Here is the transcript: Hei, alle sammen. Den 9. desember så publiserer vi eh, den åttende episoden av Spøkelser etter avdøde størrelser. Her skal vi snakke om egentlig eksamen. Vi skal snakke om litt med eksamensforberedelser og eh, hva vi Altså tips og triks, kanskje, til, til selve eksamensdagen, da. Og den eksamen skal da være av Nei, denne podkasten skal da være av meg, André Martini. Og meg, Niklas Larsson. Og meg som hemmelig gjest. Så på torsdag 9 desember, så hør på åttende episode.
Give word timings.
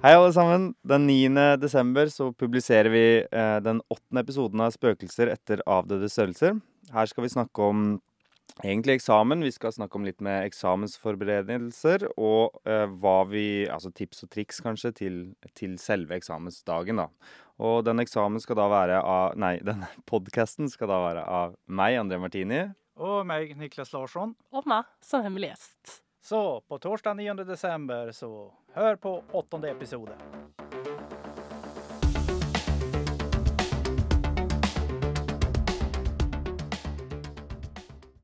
Hei, 0.00 0.14
alle 0.16 0.32
sammen. 0.32 0.62
Den 0.80 1.02
9. 1.06 1.58
desember 1.60 2.08
så 2.08 2.30
publiserer 2.32 2.88
vi 2.88 3.02
eh, 3.20 3.56
den 3.60 3.82
åttende 3.92 4.22
episoden 4.24 4.62
av 4.64 4.72
Spøkelser 4.72 5.28
etter 5.28 5.60
avdøde 5.68 6.08
størrelser. 6.08 6.56
Her 6.94 7.10
skal 7.10 7.26
vi 7.26 7.30
snakke 7.34 7.66
om 7.66 7.82
egentlig 8.64 8.96
eksamen. 8.96 9.44
Vi 9.44 9.52
skal 9.52 9.76
snakke 9.76 10.00
om 10.00 10.08
litt 10.08 10.24
med 10.24 10.46
eksamensforberedelser 10.48 12.08
og 12.14 12.56
eh, 12.64 12.86
hva 12.88 13.14
vi 13.28 13.44
Altså 13.68 13.92
tips 13.92 14.24
og 14.24 14.32
triks, 14.32 14.64
kanskje, 14.64 14.94
til, 15.04 15.22
til 15.52 15.76
selve 15.76 16.16
eksamensdagen, 16.16 17.04
da. 17.04 17.10
Og 17.60 17.84
den 17.84 18.00
eksamen 18.00 18.40
skal 18.40 18.56
da 18.56 18.72
være 18.72 19.04
av 19.04 19.36
Nei, 19.36 19.58
denne 19.68 19.92
podkasten 20.08 20.72
skal 20.72 20.94
da 20.96 21.04
være 21.10 21.28
av 21.28 21.58
meg, 21.68 22.00
André 22.00 22.24
Martini. 22.24 22.70
Og 22.96 23.26
meg, 23.28 23.52
Niklas 23.52 23.92
Larsson. 23.92 24.32
Og 24.48 24.64
meg 24.64 24.88
som 25.04 25.28
hemmelig 25.28 25.58
gjest. 25.58 26.00
Så 26.30 26.60
på 26.60 26.78
torsdag 26.78 27.14
9 27.14 27.32
desember, 27.44 28.12
så 28.12 28.52
hør 28.74 28.96
på 28.96 29.22
åttende 29.32 29.70
episode. 29.70 30.14